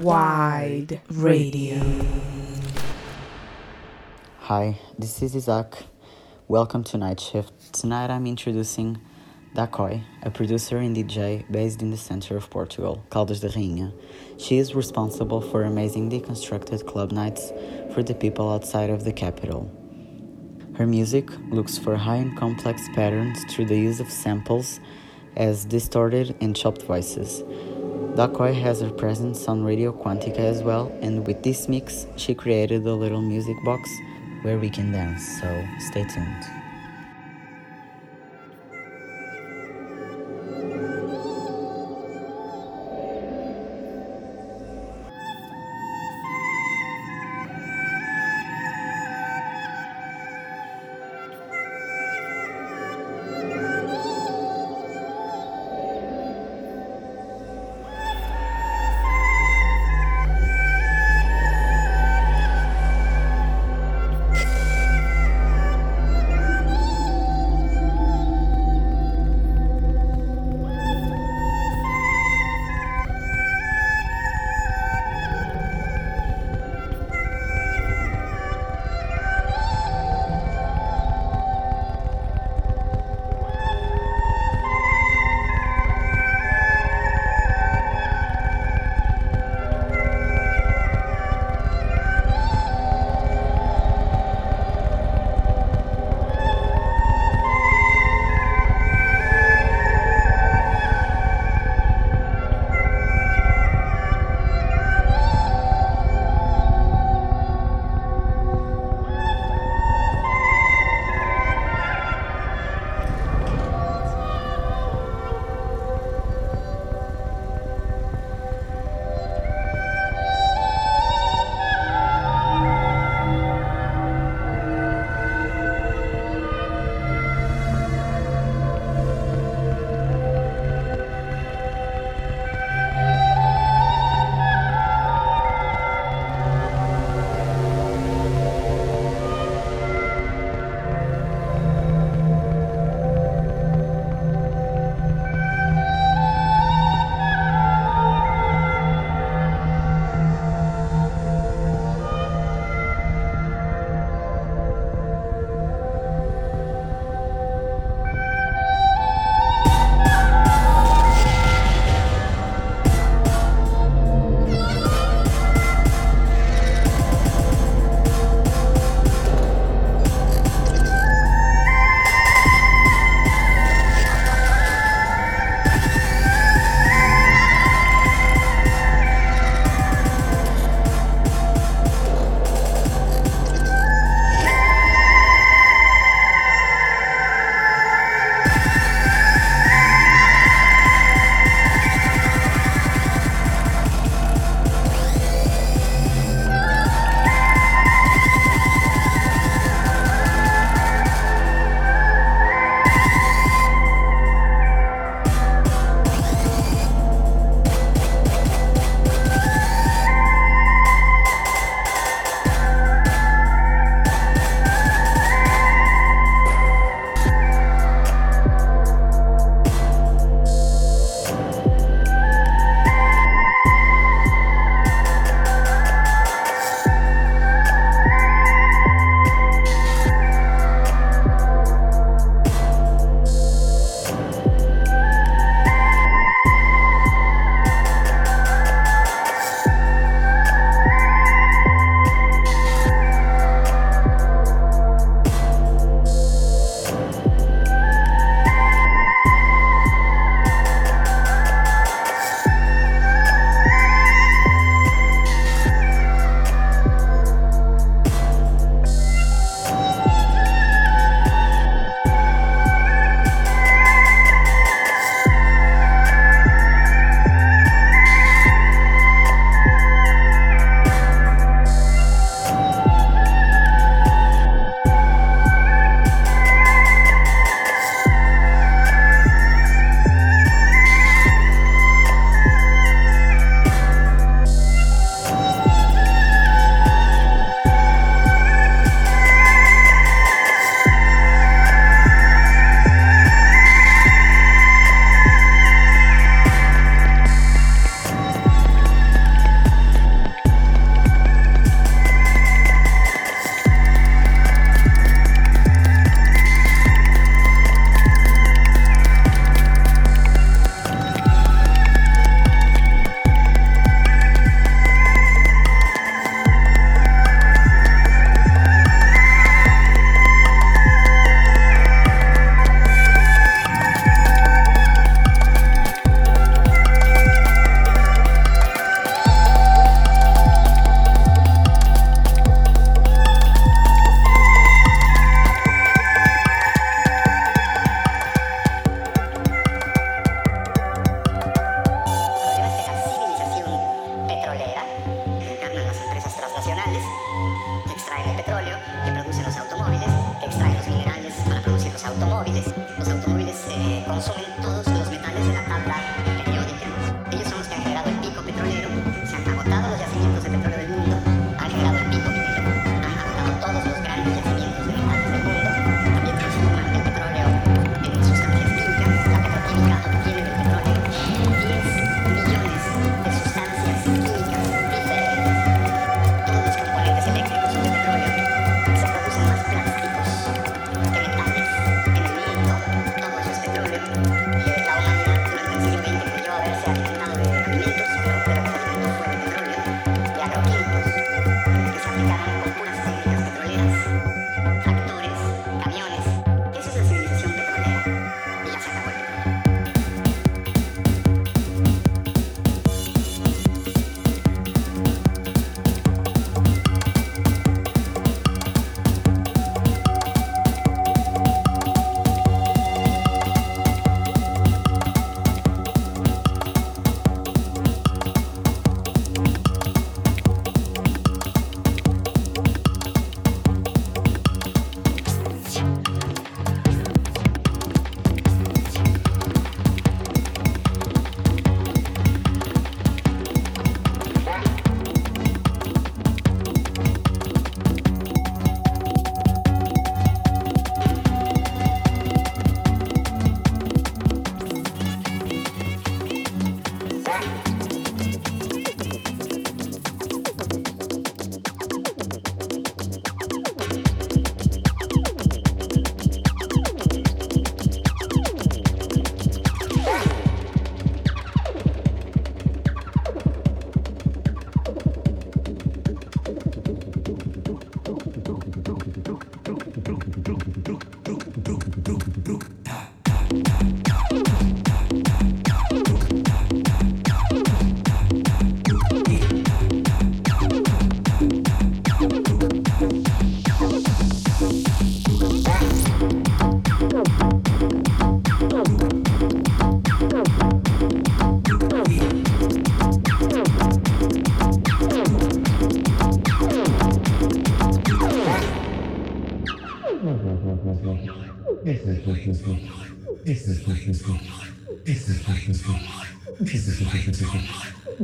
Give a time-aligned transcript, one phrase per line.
[0.00, 1.78] Wide Radio.
[4.38, 5.76] Hi, this is Isaac.
[6.48, 7.74] Welcome to Night Shift.
[7.74, 8.98] Tonight I'm introducing
[9.54, 13.92] Dakoi, a producer and DJ based in the center of Portugal, Caldas da Rainha.
[14.38, 17.52] She is responsible for amazing deconstructed club nights
[17.92, 19.70] for the people outside of the capital.
[20.78, 24.80] Her music looks for high and complex patterns through the use of samples
[25.36, 27.44] as distorted and chopped voices.
[28.20, 32.86] Dakoi has her presence on Radio Quantica as well, and with this mix, she created
[32.86, 33.88] a little music box
[34.42, 36.59] where we can dance, so stay tuned.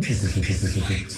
[0.06, 1.15] フフフフフ。